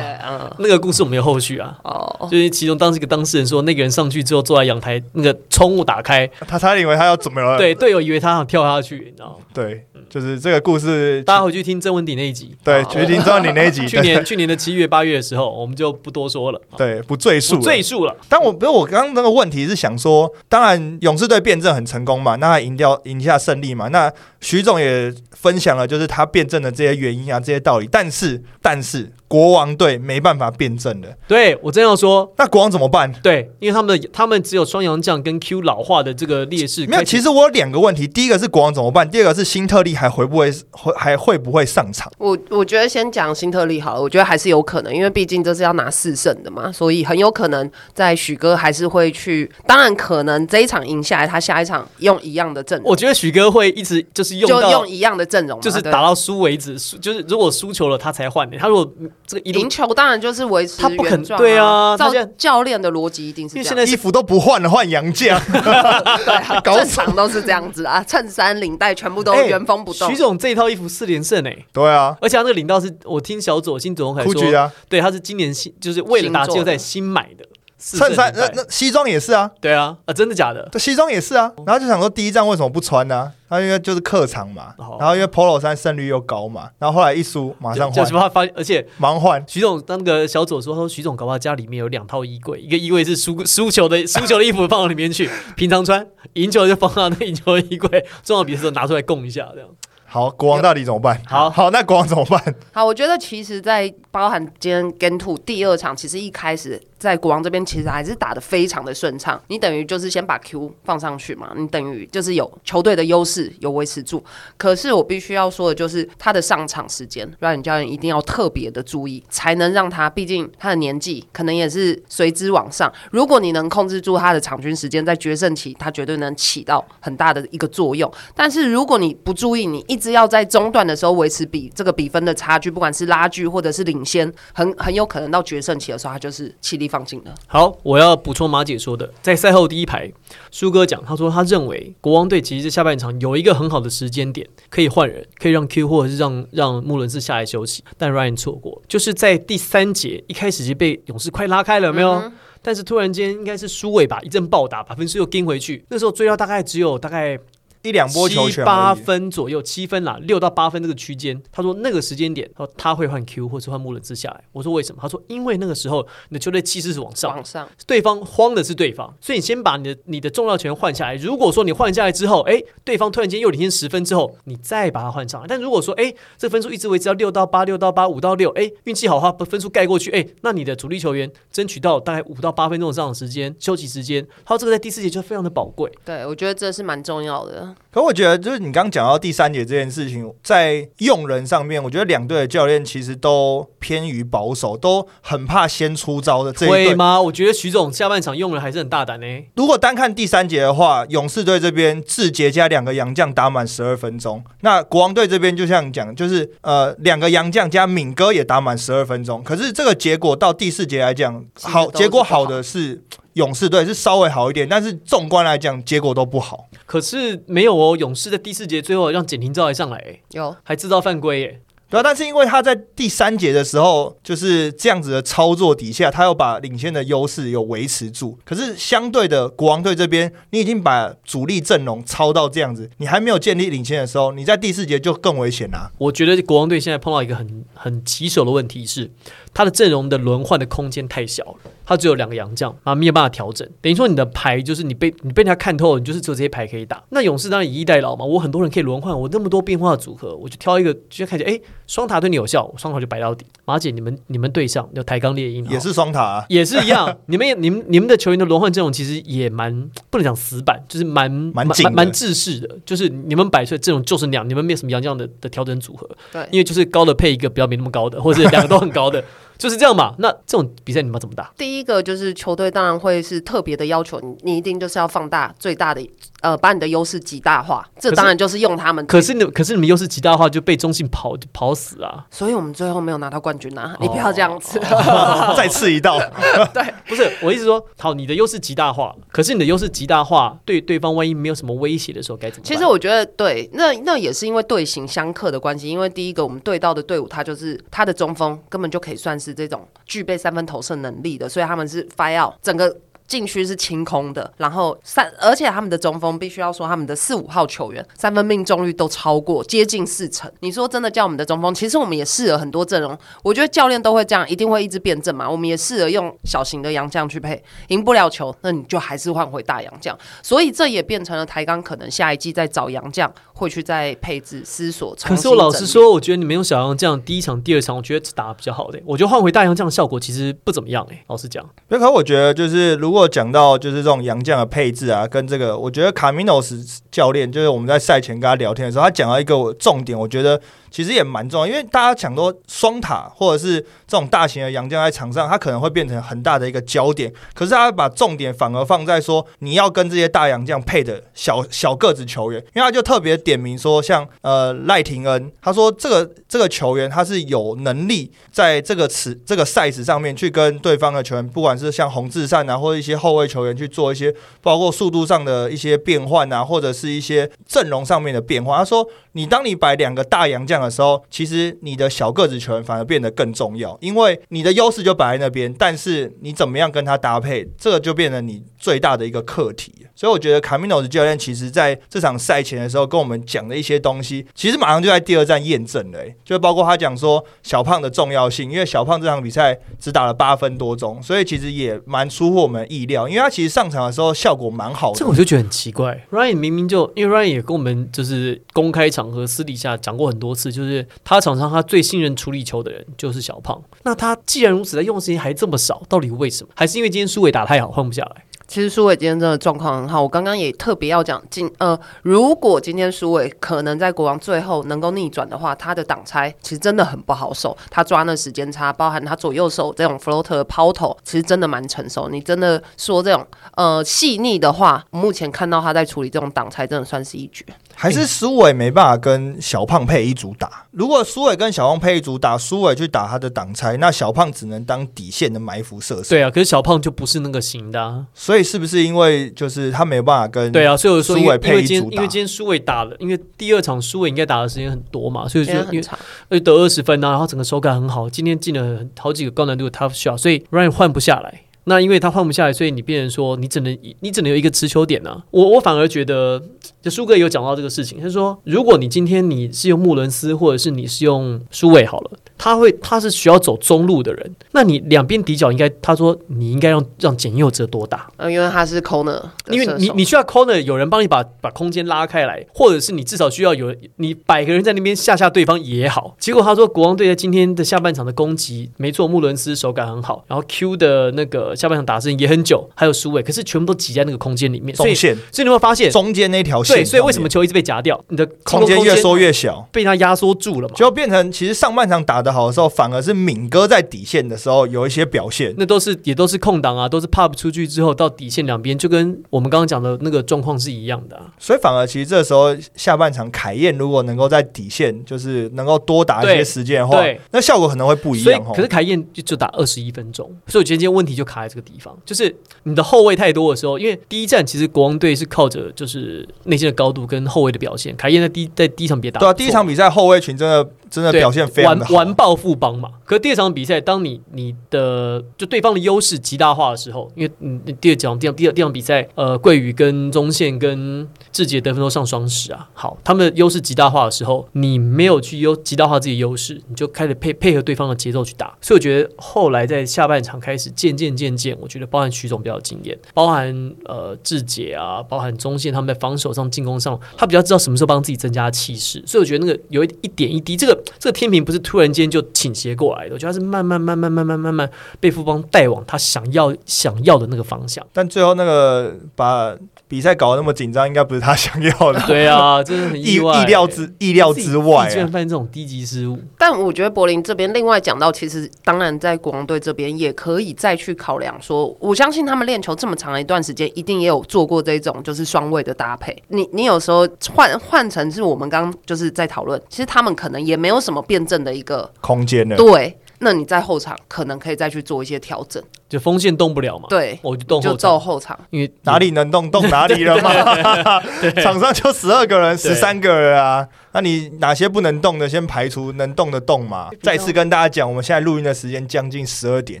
[0.00, 2.04] 对，嗯，那个故事我们有后续啊，哦。
[2.30, 7.56] 就是其中当时一个当事人说，那个人上去之后坐在阳台，那个窗户打开，他差点以为他要怎么了？
[7.58, 9.44] 对队友以为他想跳下去，你知道吗？
[9.52, 18.14] 对，就是这个故事，大家回去听郑文鼎那一集，对，决定知道你那一集，去年去年的七月八月的时候，我们就不多说了，对，不赘述赘述了。
[18.28, 33.12] 但我不是我刚刚那个问题是想说，当然勇士队辩证很成功嘛，那他赢掉赢下胜利嘛，那徐总也分享了就是他辩证的这些原因啊，这些道理，但是但是国王队没办法辩证的，对我真要说，那国王怎么办？
[33.22, 36.86] 对，因为他们的他们只有双阳将跟 Q 老化的这个劣势。
[36.86, 42.10] 没有，其实我有两个问题，第一个是国王怎么办，第二个是新特利还会不会会还会不会上场？
[42.18, 49.50] 我我觉得先讲新特利好了，我觉得还是有可能，因为毕竟这是要拿四胜的嘛，所以很有可能在许哥还是会去。
[49.66, 58.56] 当然，可能这一场赢下来，他下一场用一样的阵容，我觉得许哥会一直就是用用一样的阵容，就是打到输为止，输就是如果输球了他才换的。
[58.58, 58.92] 他如果
[59.26, 61.96] 这个赢球，当然就是维持他不肯原状对啊
[62.36, 63.64] 教练的逻辑一定是这样。
[63.64, 70.08] 因为现在衣服都不换了，换洋将，对啊， 搞正常都是这样子啊，衬衫、领带全部都哎原封不动。
[70.10, 70.16] 徐。
[70.16, 77.44] 总这一套衣服四连胜哎、对啊，而且他那个领带是我听小左新总很说，对，他是今年新就是为了打季后赛新买的
[77.94, 80.68] 衬衫那那西装也是啊，对啊啊真的假的？
[80.72, 89.42] 这西装也是啊，然后就想说第一站为什么不穿呢、他因为就是客场嘛哦，然后因为 Polo 衫胜率又高嘛，然后后来一输马上换就就，是他发，而且忙换。
[89.46, 99.68] 徐总那个小左说，他说徐总搞不好家里面有两套衣柜，一个衣柜是输输球的输球的衣服放到里面去， 平常穿，赢球就放到那赢球的衣柜，重要比赛的时候拿出来供一下，这样。
[100.08, 101.20] 好，国王到底怎么办？
[101.26, 102.54] 好好，那国王怎么办？
[102.72, 109.40] 好，我觉得其实，在包含今天 Gen Two 第二场，其实一开始在国王这边其实还是打得非常的顺畅。
[109.48, 114.22] 你等于就是先把 Q 放上去嘛，你等于就是有球队的优势有维持住。
[114.56, 122.92] 可是我必须要说的就是他的上场时间，让你教练一定要特别的注意，才能让他，毕竟他的年纪可能也是随之往上。
[123.10, 128.10] 如果你能控制住他的场均时间，在决胜期，他绝对能起到很大的一个作用。
[128.34, 137.34] 但是如果你不注意，你一直要在中段的时候维持比这个比分的差距，不管是拉锯或者是领先，很很有可能到决胜期的时候，他就是气力放尽了。
[137.46, 140.10] 好，我要补充马姐说的，在赛后第一排，
[140.50, 152.12] 舒哥讲，他说他认为国王队其实下半场有一个很好的时间点可以换人，可以让 Q 或者是让让穆伦斯下来休息，但 Ryan 错过，就是在第三节一开始就被勇士快拉开了，有没有？
[152.12, 155.84] 嗯但是突然间应该是苏伟吧，一阵暴打，把分数又跟回去。
[155.88, 157.38] 那时候追到大概只有大概
[157.86, 161.40] 一两波球权七八，分左右，七分啦，六到八分这个区间。
[161.52, 164.42] 他说那个时间点，他说他会换 Q 或是换穆伦斯下来。
[164.52, 164.98] 我说为什么？
[165.00, 171.14] 他说因为那个时候你的球队气势是往上，往上，对方慌的是对方，所以你先把你的你的重要权换下来。
[171.14, 175.46] 如果说你换下来之后，哎，对方突然间又领先十分之后，你再把它换上来。
[175.46, 185.90] 但如果说，哎，这分数一直维持到六到八、六到八、五到六，哎，运气好的话，把分数盖过去，哎，那你的主力球员争取到大概五到八分钟的上场时间、休息时间，他说这个在第四节就非常的宝贵。
[186.04, 187.75] 对我觉得这是蛮重要的。
[187.90, 196.94] 可我觉得，就是你刚刚讲到第三节这件事情，在用人上面，我觉得两队的教练其实都偏于保守，都很怕先出招的这一队。
[196.94, 197.18] 吗？
[197.22, 209.42] 我觉得徐总下半场用人还是很大胆呢、如果单看第三节的话，勇士队这边志杰加两个洋将打满十二分钟，那国王队这边就像讲，就是呃两个洋将加敏哥也打满十二分钟。
[209.42, 213.02] 可是这个结果到第四节来讲，好结果好的是
[213.36, 216.68] 勇士队是稍微好一点，但是纵观来讲，结果都不好。
[216.86, 228.38] 可是没有哦，勇士在第四节最后让简廷照还上来、欸，有还制造犯规耶、对啊，但是因为他在第三节的时候就是这样子的操作底下，他又把领先的优势有维持住。
[228.44, 239.10] 可是相对的，国王队这边，你已经把主力阵容超到这样子，你还没有建立领先的时候，你在第四节就更危险啦、我觉得国王队现在碰到一个很很棘手的问题是，
[239.56, 243.66] 他的阵容的轮换的空间太小了，他只有两个洋将，啊，没有办法调整。
[243.80, 247.02] 等于说你的牌就是你被你被人家看透了，你就是只有这些牌可以打。
[247.08, 253.46] 那勇士当然以逸待劳嘛，我很多人可以轮换，我那么多变化组合，我就挑一个，就看见哎，双塔对你有效，双塔就摆到底。
[253.64, 256.44] 马姐，你们你们队上有抬杠猎鹰，也是双塔、啊。
[256.50, 269.24] 也是一样，你们也你们你们的球员的轮换阵容其实也蛮不能讲死板，就是蛮蛮蛮蛮制式的，就是你们摆出来阵容就是那样，你们没有什么洋将的的调整组合，对因为就是高的配一个比较没那么高的，或者两个都很高的，
[269.58, 270.14] 就是这样嘛。
[270.18, 271.52] 那这种比赛你们怎么打？
[271.56, 276.00] 第一个就是球队当然会是特别的要求你，你一定就是要放大最大的
[276.46, 277.84] 呃，把你的优势极大化。
[277.98, 279.04] 这当然就是用他们。
[279.06, 282.24] 可是你可是你们优势极大化就被中信跑跑死啊！
[282.30, 283.96] 所以我们最后没有拿到冠军啊！
[284.00, 284.78] 你不要这样子。
[285.56, 286.20] 再刺一道。
[286.72, 292.72] 对不是我意思说，好，你的优势极大化，可是你的优势极大化对对方万一没有什么威胁的时候该怎么办？
[292.72, 295.88] 其实我觉得对，那那也是因为队形相克的关系。
[295.88, 302.94] 因为第一个，我们对到的队伍，他就是他的中锋根本就可以算是这种具备三分投射能力的，所以他们是 fire out 整个。
[303.26, 310.50] 禁区是清空的，然后三，而且他们的中锋必须要说，他们的四五号球员三分命中率都超过接近四成。
[310.60, 315.48] 你说真的叫我们的中锋，其实我们也试了很多阵容，我觉得教练都会这样，一定会一直辩证嘛。
[315.48, 320.16] 我们也试了用小型的洋将去配，赢不了球，那你就还是换回大洋将。
[320.42, 325.16] 所以这也变成了台钢可能下一季在找洋将会去再配置思索。
[325.22, 368.78] 可是我老实说，我觉得你没有想象这样，第一场、第二场，我觉得打得比较好的、我觉得换回大洋这样的效果其实不怎么样哎、老实讲，那可我觉得就是如讲到就是这种洋将的配置啊，跟这个，我觉得卡米诺斯教练就是我们在赛前跟他聊天的时候，他讲到一个重点，我觉得其实也蛮重要，因为大家讲说双塔或者是这种大型的洋将在场上，他可能会变成很大的一个焦点，可是他把重点反而放在说你要跟这些大洋将配的小小个子球员，因为他就特别点名说像呃赖廷恩，他说这个这个球员他是有能力在这个词这个赛事上面去跟对方的球员，不管是像洪志善啊，或者些后卫球员去做一些包括速度上的一些变换啊，或者是一些阵容上面的变化。
[368.78, 379.92] 他说，你当你摆两个大洋将的时候，其实你的小个子球员反而变得更重要，因为你的优势就摆在那边，但是你怎么样跟他搭配，这个就变成你最大的一个课题。
[380.14, 395.18] 所以我觉得卡米诺的教练其实在这场赛前的时候跟我们讲的一些东西，其实马上就在第二站验证了、就包括他讲说小胖的重要性，因为小胖这场比赛只打了八分多钟，所以其实也蛮出乎我们意料，因为他其实上场的时候效果蛮好的。
[395.18, 396.26] 这个我就觉得很奇怪。
[396.30, 403.82] Ryan 明明就因为 Ryan 也跟我们就是公开场合、私底下讲过很多次，就是他场上他最信任处理球的人就是小胖。
[404.04, 406.70] 那他既然如此，在用的时间还这么少，到底为什么？
[406.74, 408.44] 还是因为今天苏伟打太好，换不下来？
[408.68, 422.28] 其实苏伟今天真的状况很好，我刚刚也特别要讲，今呃，如果今天苏伟可能在国王最后能够逆转的话，他的挡拆其实真的很不好守，他抓那时间差，包含他左右手这种 floater 抛投，其实真的蛮成熟。
[422.28, 427.64] 你真的说这种呃细腻的话，目前看到他在处理这种挡拆，真的算是一绝。
[427.98, 430.84] 还是苏伟没办法跟小胖配一组打。
[430.90, 436.28] 如果苏伟跟小胖配一组打，苏伟去打他的挡拆，那小胖只能当底线的埋伏射手。
[436.28, 438.26] 对啊，可是小胖就不是那个型的、啊。
[438.34, 442.28] 所以是不是因为就是他没有办法跟对啊，所以我说因为今天因为？
[442.28, 446.02] 今天苏伟打了，因为第二场苏伟应该打的时间很多嘛，所以时就因
[446.50, 451.62] 为得二十分啊，然后整个手感很好，今天进了好几个高难度的 tough shot，所以 Ryan 换不下来。
[451.88, 455.44] 那因为他换不下来，所以你变成说你只能你只能有一个持球点呢、啊。
[455.52, 456.60] 我我反而觉得，
[457.00, 476.34] 就苏哥也有讲到这个事情，他说如果你今天你是用穆伦斯，或者是你是用苏伟好了，他会他是需要走中路的人，那你两边底角应该他说你应该让让简佑哲多打，呃，因为他是 corner，的因为你你需要 corner 有人帮你把把空间拉开来，或者是你至少需要有你摆个人在那边吓吓对方也好。
[476.38, 488.22] 结果他说国王队在今天的下半场的攻击，没错，穆伦斯手感很好，然后 Q 的那个下半场打的时间也很久，还有苏伟，可是全部都挤在那个空间里面，所以中线所以你会发现，中间那条线对，所以为什么球一直被夹掉？
[488.28, 489.88] 你的空间越缩缩越小？
[489.92, 490.94] 被他压缩住了嘛？
[490.94, 495.74] 就变成其实上半场打得好的时候，反而是敏哥在底线的时候有一些表现。
[495.76, 501.52] 那都是也都是空档啊，都是 pop 出去之后到底线两边，就跟我们刚刚讲的那个状况是一样的、啊。
[501.58, 508.72] 所以反而其实这时候下半场凯燕如果能够在底线，就是能够多打一些时间的话，那效果可能会不一样哦。
[508.74, 512.54] 可是凯燕就就打二十一分钟，所以我觉得今天问题就卡在这个地方，就是
[512.84, 521.98] 你的后卫太多的时候，因为第一站其实国王队是靠着就是内线的高度跟后卫的表现，凯燕在第在第一场别打对啊，第一场比赛后卫群真的真的表现非常。
[521.98, 523.10] 完完爆富邦嘛。
[523.24, 538.76] 可是第二场比赛，当你你的就对方的优势极大化的时候，因为嗯第二场第二第二第二场比赛，呃，桂宇跟中线跟志杰得分都上双十啊，好，他们的优势极大化的时候，你没有去优极大化自己的优势，你就开始配配合对方的节奏去打。
[538.80, 549.20] 所以我觉得后来在下半场开始渐渐渐渐，我觉得包含徐总比较有经验，包含呃志杰啊，包含中线他们在防守上、进攻上，他比较知道什么时候帮自己增加气势。
[549.26, 558.04] 所以我觉得那个有一一点一滴，这个这个天平不是突然间就倾斜过来的，我觉得是慢慢慢慢慢慢慢慢被富邦带往他想要想要的那个方向。
[558.12, 559.76] 但最后那个把
[560.08, 565.26] 比赛搞得那么紧张，应该不是他想要的，对啊，真的很意意，料之意料之外啊居然。
[565.26, 566.38] 犯这种低级失误。
[566.56, 576.40] 但我觉得柏林这边另外讲到，其实当然在国王队这边也可以再去考量说，我相信他们练球这么长一段时间，一定也有做过这种就是双位的搭配。
[576.48, 583.18] 你你有时候换换成是我们刚刚就是在讨论，其实他们可能也没有什么辩证的一个空间了，对。
[583.38, 588.58] 那你在后场可能可以再去做一些调整，就锋线动不了嘛，对，我就动就后场，走后场。
[588.70, 590.50] 因为哪里能动动哪里了嘛。
[591.62, 593.86] 场上就十二个人、十三个人啊，
[594.16, 597.10] 那你哪些不能动的先排除，能动的动嘛。
[597.22, 600.00] 再次跟大家讲，我们现在录音的时间将近十二点，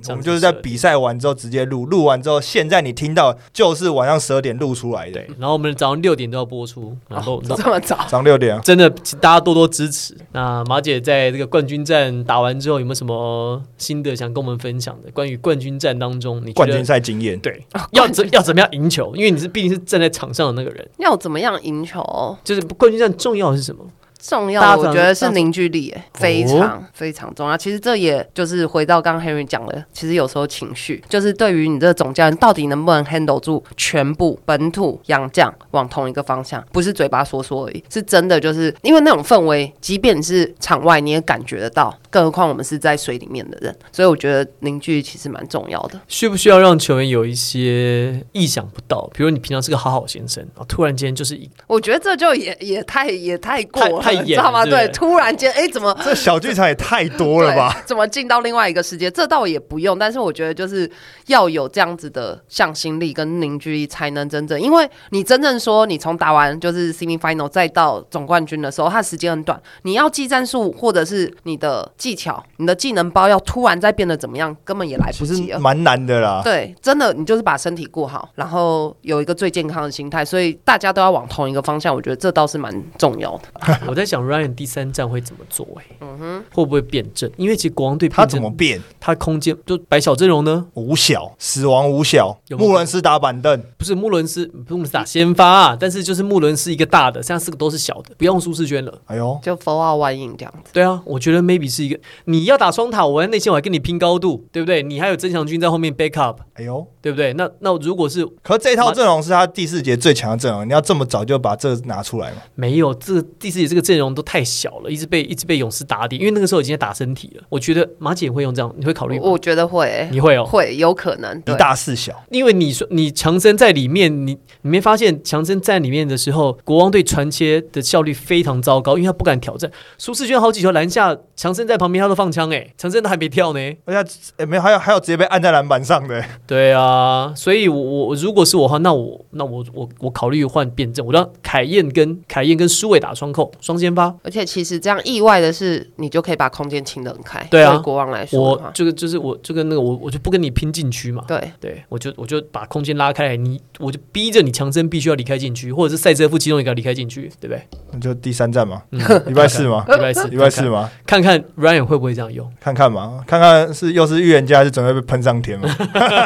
[0.08, 8.62] 我们就是在比赛完之后直接录，录完之后，现在你听到就是晚上十二点录出来的对，，然后我们早上六点都要播出，然后、 这么早，早上六点啊。
[8.64, 10.16] 真的请大家多多支持。
[10.32, 15.10] 那马姐在这个冠军战打完之后，有没有什么心得想跟我们分享的？
[15.10, 17.62] 关于冠军战当中，你觉得冠军赛经验，对
[17.92, 19.14] 要怎要怎么样赢球？
[19.14, 22.02] 因为你是毕竟是站在场上的那个人，要怎么样赢球？
[22.42, 23.84] 就是冠军战重要的是什么？
[24.18, 27.56] 重要的，我觉得是凝聚力，哎，非常非常重要。
[27.56, 46.00] 其实这也就是回到刚刚 Henry 讲的，其实有时候情绪就是对于你这个总教练到底能不能 handle 住全部本土洋将往同一个方向，不是嘴巴说说而已，是真的就是因为那种氛围，即便是场外你也感觉得到，更何况我们是在水里面的人，所以我觉得凝聚力其实蛮重要的。
[46.08, 49.06] 需不需要让球员有一些意想不到？
[49.12, 54.64] 比如你平常是个好好先生，然后突然间就是一我觉得这就也也太也太过了，太太你知道吗？
[54.64, 57.82] 演了对对，突然间哎，怎么 这小剧场也太多了吧？
[57.84, 59.10] 怎么进到另外一个世界？
[59.10, 60.90] 这倒也不用，但是我觉得就是
[61.26, 75.58] 要有这样子的向心力跟凝聚力，才能真正，因为你真正说你从打完就是 semi final 再到总冠军的时候，它时间很短，你要技战术或者是你的技巧、你的技能包要突然再变得怎么样，根本也来不其及了。
[75.58, 76.40] 蛮难的啦。
[76.44, 83.76] 对，真的，你就是把身体过好，然后有一个最健康的心态，所以大家都要往同一个方向，我觉得这倒是蛮重要的。
[83.88, 85.96] 我在想 Ryan 第三站会怎么做、欸？
[86.00, 87.28] 嗯哼，会不会变阵？
[87.36, 88.80] 因为其实国王队他怎么变？
[89.00, 90.64] 他空间就摆小阵容呢？
[90.74, 98.96] 五小死亡五小，穆伦斯打板凳，不是穆伦斯，不是穆伦斯打先发、啊，但是就是穆伦斯一个大的，现在四个都是小的，不用舒适圈了。
[99.06, 100.70] 哎呦，就 f o r out one in 这样子。
[100.72, 104.82] 对啊，我觉得 maybe 是一个你要打双塔，我在内线我还跟你拼高度，对不对？
[104.82, 106.86] 你还有曾祥军在后面 backup，哎呦。
[107.06, 107.32] 对不对？
[107.34, 112.38] 那那如果是可是这套阵容是他第四节最强的阵容，你要这么早就把这拿出来吗？
[112.56, 117.44] 没有这第四节这个阵容都太小了，一直被一直被勇士打底，因为那个时候已经在打身体了。
[117.48, 119.22] 我觉得马姐会用这样，你会考虑吗？
[119.24, 121.38] 我觉得会、欸，你会哦，会有可能。
[121.46, 129.70] 一大四小，因为你说你强森在里面，你你没发现强森在里面的时候，国王队传切的效率非常糟糕，因为他不敢挑战。
[129.96, 133.60] 舒适圈好几球篮下，强森在旁边他都放枪哎，强森都还没跳呢。
[133.84, 144.14] 而且哎没有，还有还有直接被按在篮板上的，对啊，所以我我如果是我的话，那我那我我我考虑换辩证，我让凯燕跟凯燕跟苏伟打双扣双先发。
[144.22, 147.46] 而且其实这样意外的是，你就可以把空间清得很开。
[147.50, 151.24] 对啊国王来说我，这个就是我这个那个我我就不跟你拼禁区嘛。
[151.28, 157.62] 对，对，我就我就把空间拉开来，你我就逼着你强森必须要离开禁区，或者是赛车夫其中一个离开禁区，对不对？
[157.92, 162.48] 那就第三站嘛，嗯礼拜四嘛，礼拜四，礼拜四嘛，看看，看看 Ryan 会不会这样用。
[162.60, 165.68] 看看嘛，看看是又是预言家，还是准备被喷上天嘛？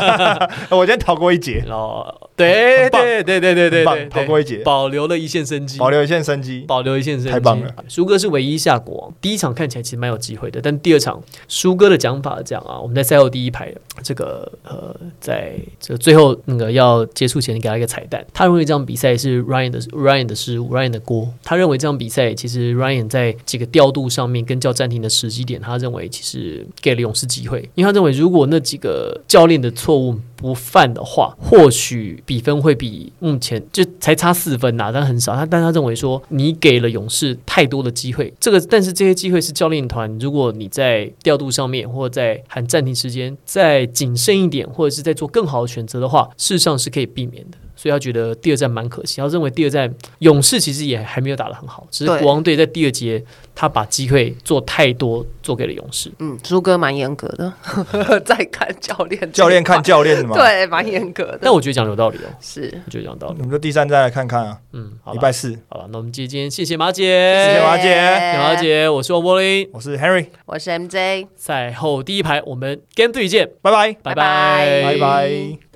[0.70, 2.04] 我今天逃过一劫，然后，
[2.44, 6.64] 对对对对对对逃过一劫，保留了一线生机，保留一线生机。
[6.66, 7.74] 保留一线生机，太棒了！
[7.88, 13.72] 舒哥是唯一下国王，第一场看起来其实蛮有机会的，但第二场舒哥的讲法讲啊，我们在赛后第一排
[14.02, 21.32] 这个呃，在这最后那个要结束前给他一个彩蛋，他认为这场比赛是 Ryan 的 Ryan 的失误，Ryan 的锅。
[21.42, 35.36] 他认为这场比赛其实 Ryan 在这个调度上面跟叫暂停的时机点，他认为其实给了勇士机会，因为他认为如果那几个教练的错误不犯的话，或许比分会比目前就才差四分呐、但很少。
[35.36, 47.58] 他但他认为说，你给了勇士太多的机会，这个但是这些机会是教练团，如果你在调度上面或者在喊暂停时间再谨慎一点，或者是在做更好的选择的话，事实上是可以避免的。
[47.80, 53.24] 所以他觉得第二战蛮可惜，他认为第二战勇士其实也还没有打得很好，只是对国王队在第二节
[53.54, 56.12] 他把机会做太多做给了勇士。
[56.18, 61.38] 嗯，朱哥蛮严格的， 在看教练，教练看，教练的嘛。，对，蛮严格的。
[61.40, 62.70] 但我觉得讲得有道理哦，是。
[62.84, 63.36] 我觉得讲道理。
[63.38, 67.04] 我们就第三站来看看啊，嗯，礼拜四，好了，那我们今天谢谢马姐，
[67.46, 67.84] 谢谢马姐。
[67.84, 73.70] 谢谢马姐，我是王柏林，我是 Henry，我是 MJ，赛后第一排，我们 Game 对见，拜。
[73.70, 74.02] 拜，拜。
[74.02, 74.82] 拜拜。
[74.82, 75.69] 拜拜。